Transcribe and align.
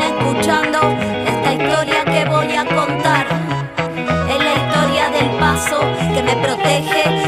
escuchando 0.00 0.78
esta 1.26 1.52
historia 1.52 2.04
que 2.04 2.24
voy 2.26 2.54
a 2.54 2.64
contar. 2.64 3.26
Es 4.28 4.38
la 4.38 4.54
historia 4.54 5.10
del 5.10 5.30
paso 5.38 5.80
que 6.14 6.22
me 6.22 6.36
protege 6.36 7.23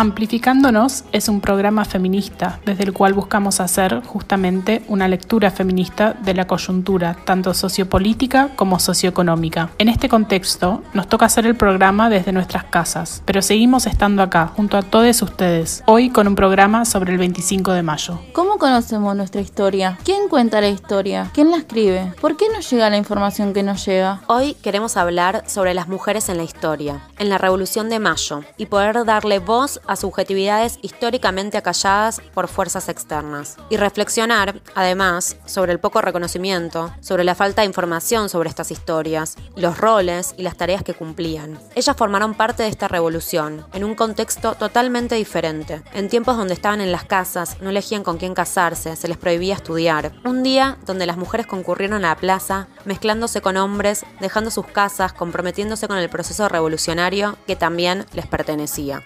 Amplificándonos 0.00 1.04
es 1.12 1.28
un 1.28 1.42
programa 1.42 1.84
feminista 1.84 2.58
desde 2.64 2.84
el 2.84 2.94
cual 2.94 3.12
buscamos 3.12 3.60
hacer 3.60 4.02
justamente 4.06 4.82
una 4.88 5.08
lectura 5.08 5.50
feminista 5.50 6.14
de 6.14 6.32
la 6.32 6.46
coyuntura, 6.46 7.18
tanto 7.26 7.52
sociopolítica 7.52 8.48
como 8.56 8.78
socioeconómica. 8.78 9.68
En 9.76 9.90
este 9.90 10.08
contexto, 10.08 10.82
nos 10.94 11.06
toca 11.06 11.26
hacer 11.26 11.44
el 11.44 11.54
programa 11.54 12.08
desde 12.08 12.32
nuestras 12.32 12.64
casas, 12.64 13.22
pero 13.26 13.42
seguimos 13.42 13.86
estando 13.86 14.22
acá, 14.22 14.46
junto 14.46 14.78
a 14.78 14.82
todos 14.82 15.20
ustedes, 15.20 15.82
hoy 15.84 16.08
con 16.08 16.26
un 16.28 16.34
programa 16.34 16.86
sobre 16.86 17.12
el 17.12 17.18
25 17.18 17.72
de 17.74 17.82
mayo. 17.82 18.20
¿Cómo 18.32 18.56
conocemos 18.56 19.14
nuestra 19.14 19.42
historia? 19.42 19.98
¿Quién 20.02 20.30
cuenta 20.30 20.62
la 20.62 20.70
historia? 20.70 21.28
¿Quién 21.34 21.50
la 21.50 21.58
escribe? 21.58 22.14
¿Por 22.22 22.38
qué 22.38 22.46
nos 22.54 22.70
llega 22.70 22.88
la 22.88 22.96
información 22.96 23.52
que 23.52 23.62
nos 23.62 23.84
llega? 23.84 24.22
Hoy 24.28 24.54
queremos 24.62 24.96
hablar 24.96 25.44
sobre 25.46 25.74
las 25.74 25.88
mujeres 25.88 26.30
en 26.30 26.38
la 26.38 26.44
historia, 26.44 27.02
en 27.18 27.28
la 27.28 27.36
Revolución 27.36 27.90
de 27.90 27.98
Mayo, 27.98 28.40
y 28.56 28.64
poder 28.64 29.04
darle 29.04 29.40
voz 29.40 29.78
a 29.90 29.96
subjetividades 29.96 30.78
históricamente 30.82 31.58
acalladas 31.58 32.20
por 32.32 32.46
fuerzas 32.46 32.88
externas. 32.88 33.56
Y 33.70 33.76
reflexionar, 33.76 34.60
además, 34.76 35.36
sobre 35.46 35.72
el 35.72 35.80
poco 35.80 36.00
reconocimiento, 36.00 36.94
sobre 37.00 37.24
la 37.24 37.34
falta 37.34 37.62
de 37.62 37.66
información 37.66 38.28
sobre 38.28 38.48
estas 38.48 38.70
historias, 38.70 39.36
los 39.56 39.78
roles 39.78 40.34
y 40.36 40.42
las 40.42 40.56
tareas 40.56 40.84
que 40.84 40.94
cumplían. 40.94 41.58
Ellas 41.74 41.96
formaron 41.96 42.34
parte 42.34 42.62
de 42.62 42.68
esta 42.68 42.86
revolución, 42.86 43.66
en 43.72 43.82
un 43.82 43.96
contexto 43.96 44.54
totalmente 44.54 45.16
diferente, 45.16 45.82
en 45.92 46.08
tiempos 46.08 46.36
donde 46.36 46.54
estaban 46.54 46.80
en 46.80 46.92
las 46.92 47.04
casas, 47.04 47.56
no 47.60 47.70
elegían 47.70 48.04
con 48.04 48.16
quién 48.16 48.34
casarse, 48.34 48.94
se 48.94 49.08
les 49.08 49.16
prohibía 49.16 49.54
estudiar. 49.54 50.12
Un 50.24 50.44
día 50.44 50.78
donde 50.86 51.06
las 51.06 51.16
mujeres 51.16 51.48
concurrieron 51.48 52.04
a 52.04 52.10
la 52.10 52.16
plaza, 52.16 52.68
mezclándose 52.84 53.40
con 53.40 53.56
hombres, 53.56 54.06
dejando 54.20 54.52
sus 54.52 54.66
casas, 54.68 55.12
comprometiéndose 55.12 55.88
con 55.88 55.98
el 55.98 56.08
proceso 56.08 56.48
revolucionario 56.48 57.36
que 57.48 57.56
también 57.56 58.06
les 58.12 58.28
pertenecía. 58.28 59.02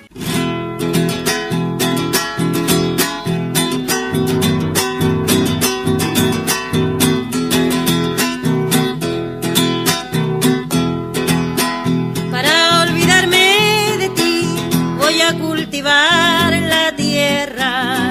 La 15.33 16.95
tierra, 16.97 18.11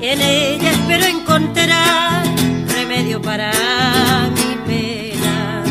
en 0.00 0.20
ella 0.20 0.70
espero 0.72 1.06
encontrar 1.06 2.24
remedio 2.74 3.22
para 3.22 3.52
mi 4.34 4.56
pena. 4.66 5.62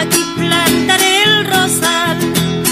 Aquí 0.00 0.24
plantaré 0.36 1.24
el 1.24 1.44
rosal 1.44 2.18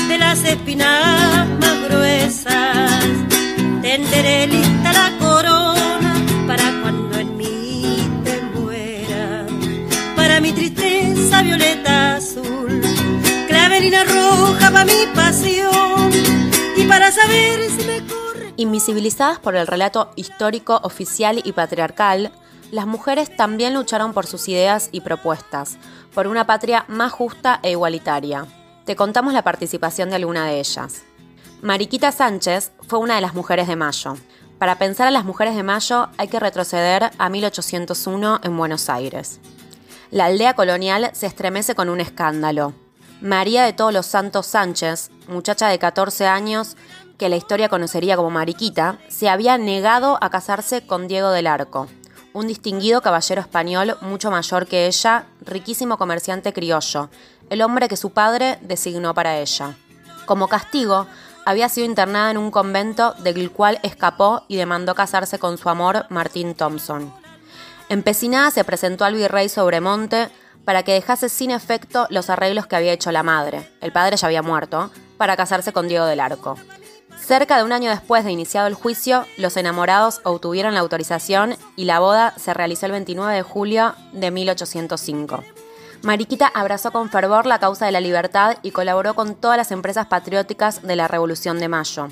de 0.09 0.19
las 0.19 0.43
espinas 0.45 1.47
más 1.61 1.89
gruesas, 1.91 3.05
tenderé 3.83 4.47
lista 4.47 4.93
la 4.95 5.13
corona 5.19 6.15
para 6.47 6.81
cuando 6.81 7.19
en 7.19 7.37
mí 7.37 7.97
te 8.25 8.41
muera, 8.59 9.45
para 10.17 10.41
mi 10.41 10.53
tristeza 10.53 11.43
violeta 11.43 12.17
azul, 12.17 12.81
clavelina 13.47 14.05
roja 14.05 14.71
para 14.71 14.87
mi 14.87 15.07
pasión 15.15 15.72
para 16.93 17.11
saber 17.11 17.71
si 17.71 17.87
me 17.87 18.07
corre. 18.07 18.53
Invisibilizadas 18.59 19.39
por 19.39 19.57
el 19.57 19.67
relato 19.67 20.11
histórico, 20.15 20.79
oficial 20.83 21.41
y 21.43 21.53
patriarcal, 21.53 22.33
las 22.71 22.87
mujeres 22.87 23.35
también 23.35 23.73
lucharon 23.73 24.13
por 24.13 24.27
sus 24.27 24.47
ideas 24.47 24.91
y 24.93 25.01
propuestas, 25.01 25.79
por 26.13 26.27
una 26.27 26.47
patria 26.47 26.85
más 26.89 27.11
justa 27.11 27.61
e 27.63 27.71
igualitaria. 27.71 28.45
Te 28.85 28.95
contamos 28.95 29.33
la 29.33 29.43
participación 29.43 30.11
de 30.11 30.17
alguna 30.17 30.45
de 30.45 30.61
ellas. 30.61 31.03
Mariquita 31.63 32.13
Sánchez 32.13 32.73
fue 32.87 32.99
una 32.99 33.15
de 33.15 33.23
las 33.23 33.33
mujeres 33.33 33.69
de 33.69 33.77
Mayo. 33.77 34.19
Para 34.59 34.77
pensar 34.77 35.07
a 35.07 35.13
las 35.13 35.25
mujeres 35.25 35.57
de 35.57 35.63
Mayo 35.63 36.11
hay 36.19 36.29
que 36.29 36.41
retroceder 36.41 37.11
a 37.17 37.29
1801 37.31 38.41
en 38.43 38.55
Buenos 38.55 38.91
Aires. 38.91 39.41
La 40.11 40.27
aldea 40.27 40.53
colonial 40.53 41.09
se 41.15 41.25
estremece 41.25 41.75
con 41.75 41.89
un 41.89 42.03
escándalo. 42.03 42.75
María 43.23 43.63
de 43.63 43.73
Todos 43.73 43.93
los 43.93 44.07
Santos 44.07 44.49
Sánchez, 44.49 45.13
muchacha 45.29 45.69
de 45.69 45.79
14 45.79 46.27
años 46.27 46.77
que 47.23 47.29
la 47.29 47.37
historia 47.37 47.69
conocería 47.69 48.17
como 48.17 48.31
Mariquita, 48.31 48.99
se 49.07 49.29
había 49.29 49.57
negado 49.57 50.19
a 50.21 50.29
casarse 50.29 50.85
con 50.85 51.07
Diego 51.07 51.31
del 51.31 51.47
Arco, 51.47 51.87
un 52.33 52.49
distinguido 52.49 53.01
caballero 53.01 53.41
español 53.41 53.97
mucho 54.01 54.33
mayor 54.33 54.67
que 54.67 54.89
ella, 54.89 55.27
riquísimo 55.41 55.99
comerciante 55.99 56.53
criollo, 56.53 57.11
el 57.49 57.63
hombre 57.63 57.87
que 57.87 57.97
su 57.97 58.11
padre 58.11 58.59
designó 58.63 59.15
para 59.15 59.39
ella. 59.39 59.77
Como 60.27 60.49
castigo, 60.49 61.07
había 61.47 61.69
sido 61.69 61.87
internada 61.87 62.33
en 62.33 62.39
un 62.39 62.51
convento 62.51 63.15
del 63.21 63.53
cual 63.53 63.79
escapó 63.85 64.43
y 64.49 64.57
demandó 64.57 64.97
casarse 64.97 65.39
con 65.39 65.59
su 65.59 65.69
amor 65.69 66.07
Martín 66.09 66.57
Thompson. 66.57 67.15
Empecinada 67.89 68.51
se 68.51 68.65
presentó 68.65 69.05
al 69.05 69.15
virrey 69.15 69.49
Sobremonte 69.49 70.29
para 70.65 70.83
que 70.83 70.95
dejase 70.95 71.29
sin 71.29 71.53
efecto 71.53 72.09
los 72.11 72.31
arreglos 72.31 72.67
que 72.67 72.75
había 72.75 72.93
hecho 72.93 73.13
la 73.13 73.23
madre, 73.23 73.71
el 73.81 73.93
padre 73.93 74.17
ya 74.17 74.27
había 74.27 74.43
muerto, 74.43 74.91
para 75.19 75.37
casarse 75.37 75.73
con 75.73 75.87
Diego 75.87 76.07
del 76.07 76.19
Arco. 76.19 76.57
Cerca 77.19 77.57
de 77.57 77.65
un 77.65 77.73
año 77.73 77.91
después 77.91 78.25
de 78.25 78.33
iniciado 78.33 78.67
el 78.67 78.75
juicio, 78.75 79.27
los 79.37 79.57
enamorados 79.57 80.21
obtuvieron 80.25 80.75
la 80.75 80.81
autorización 80.81 81.57
y 81.77 81.85
la 81.85 82.01
boda 82.01 82.35
se 82.37 82.53
realizó 82.53 82.87
el 82.87 82.93
29 82.93 83.35
de 83.35 83.43
julio 83.43 83.95
de 84.13 84.31
1805. 84.31 85.43
Mariquita 86.03 86.49
abrazó 86.49 86.91
con 86.91 87.11
fervor 87.11 87.47
la 87.47 87.61
causa 87.61 87.87
de 87.87 87.93
la 87.93 88.01
libertad 88.01 88.59
y 88.63 88.73
colaboró 88.73 89.15
con 89.15 89.37
todas 89.37 89.57
las 89.57 89.71
empresas 89.71 90.07
patrióticas 90.07 90.83
de 90.83 90.97
la 90.97 91.07
Revolución 91.07 91.61
de 91.61 91.69
Mayo. 91.69 92.09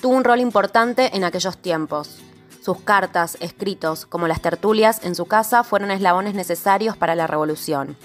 Tuvo 0.00 0.14
un 0.14 0.24
rol 0.24 0.38
importante 0.38 1.16
en 1.16 1.24
aquellos 1.24 1.58
tiempos. 1.58 2.20
Sus 2.62 2.80
cartas, 2.80 3.36
escritos, 3.40 4.06
como 4.06 4.28
las 4.28 4.40
tertulias 4.40 5.00
en 5.04 5.16
su 5.16 5.26
casa, 5.26 5.64
fueron 5.64 5.90
eslabones 5.90 6.34
necesarios 6.34 6.96
para 6.96 7.16
la 7.16 7.26
revolución. 7.26 7.96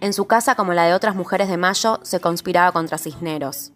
En 0.00 0.12
su 0.12 0.26
casa, 0.26 0.54
como 0.54 0.74
la 0.74 0.84
de 0.84 0.94
otras 0.94 1.16
mujeres 1.16 1.48
de 1.48 1.56
Mayo, 1.56 1.98
se 2.02 2.20
conspiraba 2.20 2.70
contra 2.70 2.98
Cisneros. 2.98 3.72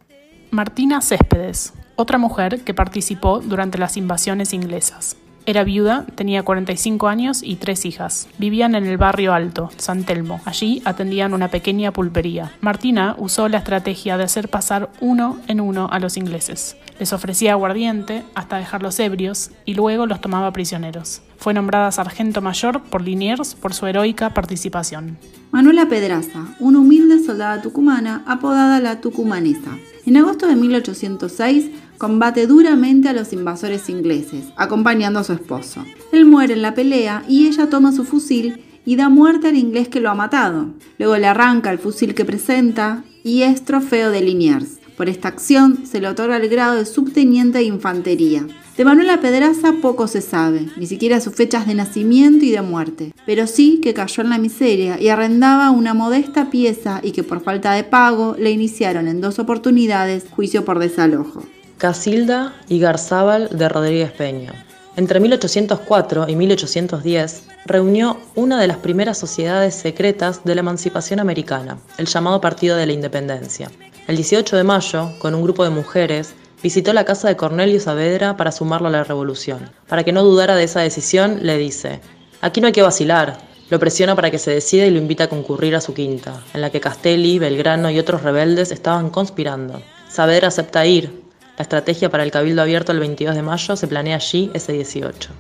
Martina 0.53 1.01
Céspedes, 1.01 1.73
otra 1.97 2.19
mujer 2.19 2.61
que 2.61 2.75
participó 2.75 3.41
durante 3.41 3.79
las 3.79 3.97
invasiones 3.97 4.53
inglesas. 4.53 5.17
Era 5.45 5.65
viuda, 5.65 6.07
tenía 6.15 6.45
45 6.45 7.09
años 7.09 7.43
y 7.43 7.57
tres 7.57 7.85
hijas. 7.85 8.29
Vivían 8.39 8.77
en 8.77 8.87
el 8.87 8.97
barrio 8.97 9.35
Alto, 9.35 9.71
San 9.77 10.05
Telmo. 10.05 10.41
Allí 10.45 10.83
atendían 10.85 11.35
una 11.35 11.49
pequeña 11.49 11.93
pulpería. 11.93 12.53
Martina 12.61 13.17
usó 13.19 13.49
la 13.49 13.59
estrategia 13.59 14.17
de 14.17 14.23
hacer 14.23 14.49
pasar 14.49 14.91
uno 15.01 15.39
en 15.49 15.61
uno 15.61 15.89
a 15.91 15.99
los 15.99 16.17
ingleses. 16.17 16.77
Les 17.01 17.13
ofrecía 17.13 17.53
aguardiente 17.53 18.23
hasta 18.37 18.59
dejarlos 18.59 19.01
ebrios 19.01 19.51
y 19.65 19.75
luego 19.75 20.07
los 20.07 20.21
tomaba 20.21 20.53
prisioneros. 20.53 21.23
Fue 21.39 21.55
nombrada 21.55 21.91
sargento 21.91 22.41
mayor 22.41 22.81
por 22.85 23.03
Liniers 23.03 23.57
por 23.57 23.75
su 23.75 23.89
heroica 23.89 24.31
participación. 24.35 25.19
Manuela 25.51 25.89
Pedraza, 25.89 26.47
una 26.61 26.79
humilde 26.79 27.19
soldada 27.19 27.61
tucumana 27.61 28.23
apodada 28.29 28.79
la 28.79 29.01
Tucumanesa. 29.01 29.77
En 30.07 30.17
agosto 30.17 30.47
de 30.47 30.55
1806 30.55 31.71
combate 32.03 32.49
duramente 32.49 33.09
a 33.09 33.13
los 33.13 33.33
invasores 33.33 33.89
ingleses, 33.89 34.47
acompañando 34.57 35.21
a 35.21 35.25
su 35.25 35.35
esposo. 35.35 35.85
Él 36.11 36.25
muere 36.25 36.55
en 36.55 36.63
la 36.63 36.75
pelea 36.75 37.23
y 37.29 37.47
ella 37.47 37.71
toma 37.71 37.93
su 37.93 38.03
fusil 38.03 38.61
y 38.85 38.97
da 38.97 39.09
muerte 39.09 39.47
al 39.47 39.57
inglés 39.57 39.87
que 39.87 40.01
lo 40.01 40.11
ha 40.11 40.17
matado. 40.17 40.71
Luego 40.99 41.17
le 41.17 41.29
arranca 41.29 41.71
el 41.71 41.79
fusil 41.79 42.17
que 42.17 42.25
presenta 42.25 43.05
y 43.23 43.43
es 43.43 43.65
trofeo 43.65 44.11
de 44.11 44.21
Liniers. 44.21 44.81
Por 44.97 45.09
esta 45.09 45.29
acción 45.29 45.87
se 45.87 46.01
le 46.01 46.09
otorga 46.09 46.39
el 46.39 46.49
grado 46.49 46.75
de 46.75 46.87
subteniente 46.87 47.59
de 47.59 47.65
infantería. 47.67 48.49
De 48.77 48.85
Manuela 48.85 49.21
Pedraza 49.21 49.75
poco 49.81 50.09
se 50.09 50.23
sabe, 50.23 50.71
ni 50.77 50.89
siquiera 50.89 51.21
sus 51.21 51.37
fechas 51.37 51.69
de 51.69 51.77
nacimiento 51.77 52.45
y 52.45 52.51
de 52.51 52.63
muerte, 52.63 53.15
pero 53.27 53.47
sí 53.47 53.79
que 53.81 53.95
cayó 53.95 54.25
en 54.25 54.31
la 54.31 54.39
miseria 54.39 55.01
y 55.01 55.09
arrendaba 55.09 55.71
una 55.71 55.95
modesta 55.95 56.51
pieza 56.51 56.99
y 57.01 57.13
que 57.13 57.23
por 57.23 57.45
falta 57.45 57.75
de 57.75 57.85
pago 57.85 58.35
le 58.37 58.51
iniciaron 58.51 59.07
en 59.07 59.21
dos 59.21 59.39
oportunidades 59.39 60.27
juicio 60.35 60.65
por 60.65 60.81
desalojo. 60.81 61.45
Casilda 61.83 62.55
y 62.69 62.79
Garzábal 62.79 63.49
de 63.51 63.69
Rodríguez 63.69 64.13
Peña. 64.13 64.55
Entre 64.95 65.19
1804 65.19 66.29
y 66.29 66.37
1810 66.37 67.43
reunió 67.67 68.19
una 68.37 68.61
de 68.61 68.69
las 68.69 68.77
primeras 68.77 69.19
sociedades 69.19 69.75
secretas 69.75 70.45
de 70.45 70.55
la 70.55 70.61
emancipación 70.61 71.19
americana, 71.19 71.81
el 71.99 72.07
llamado 72.07 72.41
Partido 72.41 72.77
de 72.77 72.87
la 72.87 72.93
Independencia. 72.93 73.69
El 74.07 74.15
18 74.15 74.57
de 74.57 74.63
mayo, 74.63 75.11
con 75.19 75.35
un 75.35 75.43
grupo 75.43 75.65
de 75.65 75.71
mujeres, 75.71 76.37
visitó 76.63 76.93
la 76.93 77.05
casa 77.05 77.27
de 77.27 77.37
Cornelio 77.37 77.81
Saavedra 77.81 78.37
para 78.37 78.53
sumarlo 78.53 78.87
a 78.87 78.93
la 78.93 79.03
revolución. 79.03 79.69
Para 79.89 80.05
que 80.05 80.13
no 80.13 80.23
dudara 80.23 80.55
de 80.55 80.63
esa 80.63 80.83
decisión, 80.83 81.41
le 81.43 81.59
dice, 81.59 82.01
aquí 82.43 82.61
no 82.61 82.69
hay 82.69 82.73
que 82.73 82.83
vacilar. 82.83 83.39
Lo 83.71 83.81
presiona 83.81 84.15
para 84.15 84.31
que 84.31 84.39
se 84.39 84.53
decida 84.53 84.87
y 84.87 84.93
lo 84.93 84.99
invita 84.99 85.25
a 85.25 85.29
concurrir 85.29 85.75
a 85.75 85.81
su 85.81 85.95
quinta, 85.95 86.45
en 86.55 86.61
la 86.61 86.71
que 86.71 86.81
Castelli, 86.81 87.41
Belgrano 87.41 87.91
y 87.91 87.99
otros 87.99 88.23
rebeldes 88.23 88.71
estaban 88.71 89.11
conspirando. 89.11 89.83
Saavedra 90.09 90.47
acepta 90.47 90.87
ir, 90.87 91.22
La 91.59 91.65
estrategia 91.65 92.09
para 92.09 92.23
el 92.23 92.31
Cabildo 92.31 92.63
Abierto 92.63 92.93
el 92.93 93.01
22 93.01 93.35
de 93.35 93.43
mayo 93.43 93.77
se 93.77 93.87
planea 93.87 94.17
allí 94.17 94.51
ese 94.55 94.73
18. 94.73 95.31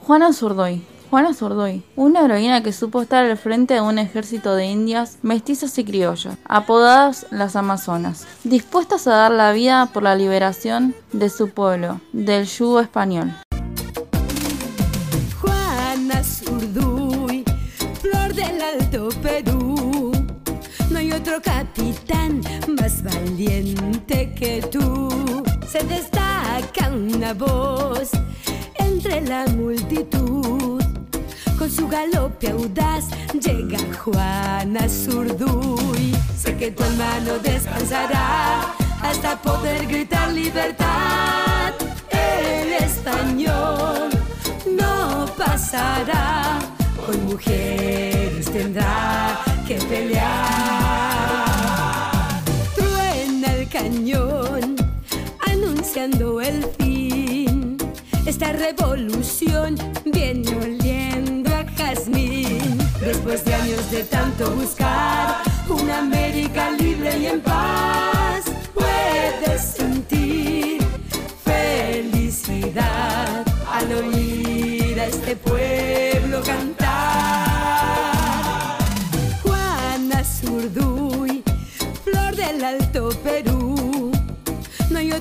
Juana 0.00 0.32
Zurdoy. 0.32 0.82
Juana 1.08 1.34
Zurdoy, 1.34 1.82
una 1.96 2.24
heroína 2.24 2.62
que 2.62 2.72
supo 2.72 3.02
estar 3.02 3.24
al 3.24 3.36
frente 3.36 3.74
de 3.74 3.80
un 3.80 3.98
ejército 3.98 4.54
de 4.54 4.66
indias, 4.66 5.18
mestizas 5.22 5.78
y 5.78 5.84
criollas, 5.84 6.36
apodadas 6.46 7.26
las 7.30 7.54
Amazonas, 7.54 8.26
dispuestas 8.44 9.06
a 9.06 9.16
dar 9.16 9.30
la 9.30 9.52
vida 9.52 9.90
por 9.92 10.02
la 10.02 10.14
liberación 10.14 10.94
de 11.12 11.28
su 11.28 11.50
pueblo, 11.50 12.00
del 12.12 12.46
yugo 12.46 12.80
español. 12.80 13.32
Juana 15.40 16.22
Zurduy, 16.22 17.44
flor 18.00 18.34
del 18.34 18.60
Alto 18.62 19.08
Perú. 19.22 20.12
No 20.90 20.98
hay 20.98 21.12
otro 21.12 21.40
capitán 21.42 22.42
más 22.80 23.02
valiente 23.02 24.34
que 24.34 24.62
tú. 24.70 25.31
Se 25.72 25.82
destaca 25.84 26.90
una 26.90 27.32
voz 27.32 28.10
entre 28.74 29.22
la 29.22 29.46
multitud. 29.56 30.82
Con 31.58 31.70
su 31.70 31.88
galope 31.88 32.50
audaz 32.50 33.06
llega 33.40 33.78
Juana 34.04 34.86
Zurduy. 34.86 36.14
Sé 36.36 36.58
que 36.58 36.72
tu 36.72 36.82
hermano 36.82 37.38
descansará 37.42 38.74
hasta 39.00 39.40
poder 39.40 39.86
gritar 39.86 40.30
libertad. 40.34 41.72
El 42.10 42.74
español 42.74 44.10
no 44.78 45.24
pasará, 45.38 46.58
con 47.06 47.24
mujeres 47.24 48.44
tendrá 48.52 49.40
que 49.66 49.76
pelear. 49.76 50.81
El 56.02 56.64
fin. 56.78 57.76
Esta 58.26 58.52
revolución 58.52 59.76
viene 60.04 60.48
oliendo 60.56 61.54
a 61.54 61.64
jazmín. 61.76 62.78
Después 63.00 63.44
de 63.44 63.54
años 63.54 63.88
de 63.92 64.02
tanto 64.04 64.50
buscar 64.50 65.42
una 65.68 65.98
América 65.98 66.70
libre 66.70 67.18
y 67.18 67.26
en 67.26 67.40
paz, 67.40 67.91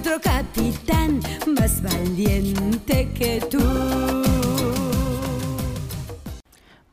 otro 0.02 0.20
capitán 0.20 1.20
más 1.56 1.84
valiente 1.84 3.08
que 3.14 3.40
tú. 3.52 3.60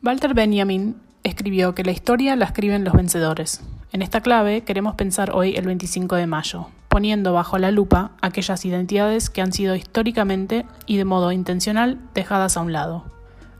Walter 0.03 0.35
Benjamin 0.35 0.95
escribió 1.23 1.75
que 1.75 1.85
la 1.85 1.93
historia 1.93 2.37
la 2.37 2.45
escriben 2.45 2.85
los 2.85 2.93
vencedores. 2.93 3.63
En 3.93 4.03
esta 4.03 4.21
clave 4.21 4.61
queremos 4.61 4.95
pensar 4.95 5.31
hoy 5.35 5.57
el 5.57 5.65
25 5.65 6.17
de 6.17 6.27
mayo, 6.27 6.67
poniendo 6.91 7.33
bajo 7.33 7.57
la 7.57 7.71
lupa 7.71 8.11
aquellas 8.21 8.67
identidades 8.67 9.31
que 9.31 9.41
han 9.41 9.55
sido 9.55 9.75
históricamente 9.75 10.67
y 10.85 10.99
de 10.99 11.07
modo 11.07 11.33
intencional 11.33 11.99
dejadas 12.13 12.59
a 12.59 12.61
un 12.61 12.75
lado. 12.75 13.07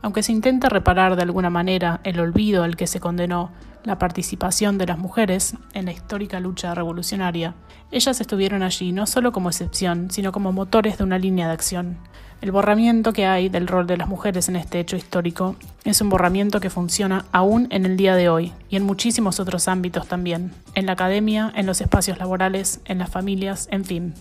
Aunque 0.03 0.21
se 0.21 0.31
intenta 0.31 0.69
reparar 0.69 1.15
de 1.15 1.23
alguna 1.23 1.49
manera 1.49 2.01
el 2.03 2.19
olvido 2.19 2.61
al 2.61 2.75
que 2.75 2.85
se 2.85 2.99
condenó 2.99 3.49
la 3.83 3.97
participación 3.97 4.77
de 4.77 4.85
las 4.85 4.97
mujeres 4.97 5.55
en 5.73 5.85
la 5.85 5.91
histórica 5.91 6.39
lucha 6.39 6.73
revolucionaria, 6.75 7.55
ellas 7.91 8.21
estuvieron 8.21 8.61
allí 8.61 8.91
no 8.91 9.07
solo 9.07 9.31
como 9.31 9.49
excepción, 9.49 10.11
sino 10.11 10.31
como 10.31 10.51
motores 10.51 10.97
de 10.97 11.03
una 11.03 11.17
línea 11.17 11.47
de 11.47 11.53
acción. 11.53 11.97
El 12.41 12.51
borramiento 12.51 13.11
que 13.11 13.25
hay 13.25 13.49
del 13.49 13.67
rol 13.67 13.85
de 13.85 13.97
las 13.97 14.07
mujeres 14.07 14.47
en 14.47 14.55
este 14.55 14.79
hecho 14.79 14.95
histórico 14.95 15.55
es 15.83 15.99
un 15.99 16.09
borramiento 16.09 16.61
que 16.61 16.69
funciona 16.69 17.25
aún 17.31 17.67
en 17.69 17.85
el 17.85 17.97
día 17.97 18.15
de 18.15 18.29
hoy 18.29 18.53
y 18.69 18.77
en 18.77 18.83
muchísimos 18.83 19.39
otros 19.39 19.67
ámbitos 19.67 20.07
también, 20.07 20.53
en 20.75 20.85
la 20.85 20.93
academia, 20.93 21.51
en 21.55 21.65
los 21.65 21.81
espacios 21.81 22.17
laborales, 22.17 22.79
en 22.85 22.99
las 22.99 23.09
familias, 23.09 23.67
en 23.71 23.83
fin. 23.83 24.13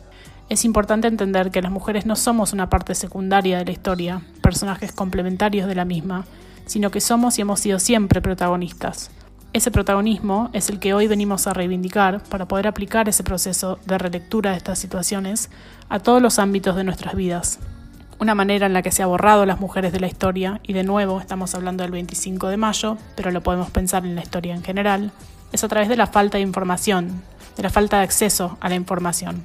Es 0.48 0.64
importante 0.64 1.06
entender 1.06 1.50
que 1.50 1.62
las 1.62 1.70
mujeres 1.70 2.06
no 2.06 2.16
somos 2.16 2.52
una 2.52 2.70
parte 2.70 2.94
secundaria 2.94 3.58
de 3.58 3.66
la 3.66 3.70
historia, 3.70 4.22
personajes 4.42 4.92
complementarios 4.92 5.68
de 5.68 5.74
la 5.74 5.84
misma, 5.84 6.24
sino 6.64 6.90
que 6.90 7.00
somos 7.00 7.38
y 7.38 7.42
hemos 7.42 7.60
sido 7.60 7.78
siempre 7.78 8.20
protagonistas. 8.20 9.10
Ese 9.54 9.70
protagonismo 9.70 10.50
es 10.52 10.68
el 10.68 10.78
que 10.78 10.92
hoy 10.92 11.06
venimos 11.06 11.46
a 11.46 11.54
reivindicar 11.54 12.22
para 12.22 12.46
poder 12.46 12.66
aplicar 12.66 13.08
ese 13.08 13.24
proceso 13.24 13.78
de 13.86 13.96
relectura 13.96 14.50
de 14.50 14.58
estas 14.58 14.78
situaciones 14.78 15.48
a 15.88 16.00
todos 16.00 16.20
los 16.20 16.38
ámbitos 16.38 16.76
de 16.76 16.84
nuestras 16.84 17.14
vidas. 17.14 17.58
Una 18.20 18.34
manera 18.34 18.66
en 18.66 18.74
la 18.74 18.82
que 18.82 18.92
se 18.92 19.02
ha 19.02 19.06
borrado 19.06 19.46
las 19.46 19.58
mujeres 19.58 19.90
de 19.92 20.00
la 20.00 20.06
historia, 20.06 20.60
y 20.64 20.74
de 20.74 20.84
nuevo 20.84 21.18
estamos 21.18 21.54
hablando 21.54 21.82
del 21.82 21.92
25 21.92 22.48
de 22.48 22.58
mayo, 22.58 22.98
pero 23.16 23.30
lo 23.30 23.42
podemos 23.42 23.70
pensar 23.70 24.04
en 24.04 24.16
la 24.16 24.22
historia 24.22 24.54
en 24.54 24.62
general, 24.62 25.12
es 25.50 25.64
a 25.64 25.68
través 25.68 25.88
de 25.88 25.96
la 25.96 26.06
falta 26.06 26.36
de 26.36 26.42
información, 26.42 27.22
de 27.56 27.62
la 27.62 27.70
falta 27.70 27.98
de 27.98 28.02
acceso 28.02 28.58
a 28.60 28.68
la 28.68 28.74
información. 28.74 29.42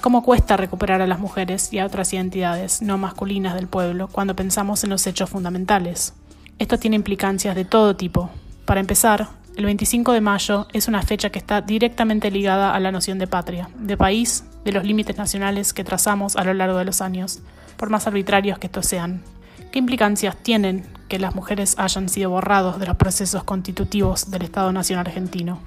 ¿Cómo 0.00 0.24
cuesta 0.24 0.56
recuperar 0.56 1.00
a 1.00 1.06
las 1.06 1.20
mujeres 1.20 1.72
y 1.72 1.78
a 1.78 1.86
otras 1.86 2.12
identidades 2.12 2.82
no 2.82 2.98
masculinas 2.98 3.54
del 3.54 3.68
pueblo 3.68 4.08
cuando 4.08 4.34
pensamos 4.34 4.82
en 4.82 4.90
los 4.90 5.06
hechos 5.06 5.30
fundamentales? 5.30 6.12
Esto 6.58 6.76
tiene 6.78 6.96
implicancias 6.96 7.54
de 7.54 7.64
todo 7.64 7.94
tipo. 7.94 8.30
Para 8.64 8.80
empezar, 8.80 9.28
el 9.56 9.66
25 9.66 10.12
de 10.12 10.20
mayo 10.20 10.66
es 10.72 10.88
una 10.88 11.02
fecha 11.02 11.30
que 11.30 11.38
está 11.38 11.60
directamente 11.60 12.30
ligada 12.30 12.74
a 12.74 12.80
la 12.80 12.90
noción 12.90 13.18
de 13.18 13.28
patria, 13.28 13.68
de 13.78 13.96
país, 13.96 14.44
de 14.64 14.72
los 14.72 14.84
límites 14.84 15.16
nacionales 15.16 15.72
que 15.72 15.84
trazamos 15.84 16.34
a 16.36 16.44
lo 16.44 16.54
largo 16.54 16.78
de 16.78 16.84
los 16.84 17.00
años, 17.00 17.40
por 17.76 17.88
más 17.88 18.06
arbitrarios 18.06 18.58
que 18.58 18.66
estos 18.66 18.86
sean. 18.86 19.22
¿Qué 19.70 19.78
implicancias 19.78 20.36
tienen 20.36 20.84
que 21.08 21.20
las 21.20 21.36
mujeres 21.36 21.76
hayan 21.78 22.08
sido 22.08 22.30
borrados 22.30 22.80
de 22.80 22.86
los 22.86 22.96
procesos 22.96 23.44
constitutivos 23.44 24.30
del 24.30 24.42
Estado 24.42 24.72
Nacional 24.72 25.06
argentino? 25.06 25.60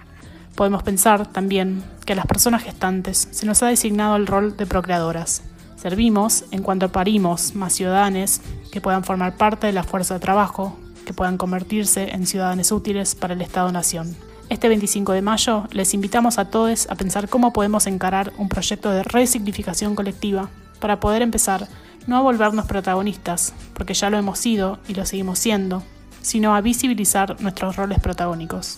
Podemos 0.56 0.84
pensar 0.84 1.26
también 1.28 1.84
que 2.06 2.14
a 2.14 2.16
las 2.18 2.26
personas 2.26 2.64
gestantes 2.64 3.30
se 3.32 3.46
nos 3.46 3.64
ha 3.64 3.68
designado 3.68 4.18
el 4.18 4.28
rol 4.28 4.58
de 4.58 4.66
procreadoras. 4.66 5.44
Servimos 5.78 6.46
en 6.52 6.64
cuanto 6.64 6.92
parimos 6.92 7.56
más 7.56 7.74
ciudadanos 7.74 8.42
que 8.72 8.82
puedan 8.82 9.04
formar 9.04 9.38
parte 9.38 9.68
de 9.68 9.74
la 9.74 9.84
fuerza 9.84 10.16
de 10.16 10.20
trabajo, 10.20 10.78
que 11.08 11.14
puedan 11.14 11.38
convertirse 11.38 12.10
en 12.12 12.28
ciudadanos 12.28 12.74
útiles 12.74 13.16
para 13.16 13.34
el 13.34 13.42
Estado-Nación. 13.42 14.14
Este 14.50 14.68
25 14.68 15.14
de 15.14 15.22
mayo 15.22 15.64
les 15.72 15.94
invitamos 15.94 16.38
a 16.38 16.50
todos 16.50 16.86
a 16.90 16.96
pensar 16.96 17.30
cómo 17.30 17.54
podemos 17.54 17.88
encarar 17.88 18.34
un 18.38 18.50
proyecto 18.50 18.92
de 18.92 19.04
resignificación 19.04 19.96
colectiva 19.96 20.50
para 20.82 21.00
poder 21.00 21.22
empezar 21.22 21.70
no 22.08 22.18
a 22.18 22.22
volvernos 22.22 22.66
protagonistas, 22.66 23.54
porque 23.74 23.94
ya 23.94 24.10
lo 24.10 24.18
hemos 24.18 24.38
sido 24.38 24.80
y 24.90 24.96
lo 24.96 25.06
seguimos 25.06 25.40
siendo, 25.40 25.82
sino 26.22 26.54
a 26.54 26.62
visibilizar 26.62 27.40
nuestros 27.40 27.78
roles 27.78 28.00
protagónicos. 28.00 28.78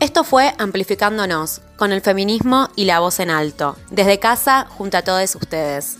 Esto 0.00 0.24
fue 0.24 0.54
Amplificándonos, 0.58 1.60
con 1.76 1.92
el 1.92 2.00
feminismo 2.00 2.70
y 2.74 2.86
la 2.86 3.00
voz 3.00 3.20
en 3.20 3.30
alto, 3.30 3.76
desde 3.90 4.18
casa 4.18 4.66
junto 4.70 4.96
a 4.96 5.02
todos 5.02 5.34
ustedes. 5.34 5.98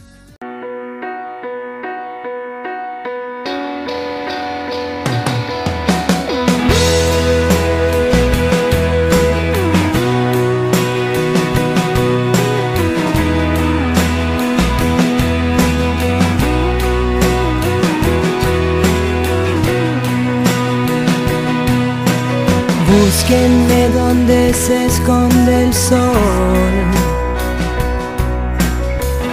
Búsquenme 22.88 23.88
donde 23.88 24.54
se 24.54 24.86
esconde 24.86 25.64
el 25.64 25.74
sol, 25.74 26.74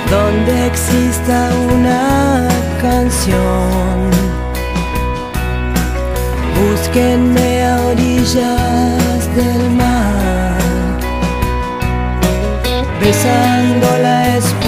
donde 0.10 0.68
exista 0.68 1.52
una 1.72 2.48
canción. 2.82 4.10
Búsquenme 6.58 7.64
a 7.64 7.80
orillas 7.92 9.36
del 9.36 9.70
mar, 9.70 10.58
besando 13.00 13.88
la 14.02 14.38
espuma 14.38 14.63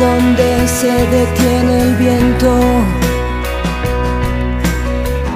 donde 0.00 0.68
se 0.68 0.92
detiene 1.06 1.82
el 1.82 1.96
viento, 1.96 2.60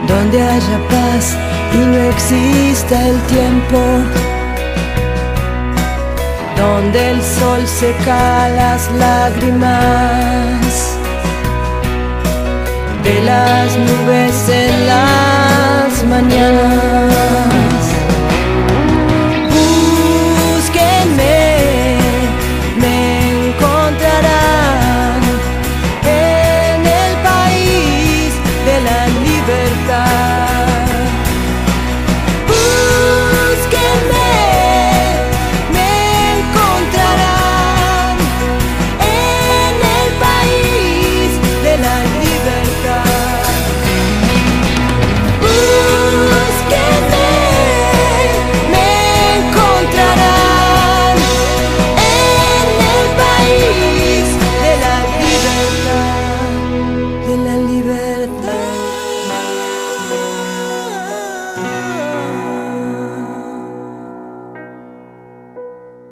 donde 0.06 0.42
haya 0.42 0.78
paz 0.88 1.36
y 1.72 1.78
no 1.78 1.98
exista 2.10 3.08
el 3.08 3.18
tiempo, 3.22 3.78
donde 6.56 7.10
el 7.12 7.22
sol 7.22 7.66
seca 7.66 8.48
las 8.50 8.90
lágrimas 8.92 10.60
de 13.02 13.22
las 13.22 13.76
nubes 13.78 14.48
en 14.48 14.86
las 14.86 16.04
mañanas. 16.04 17.69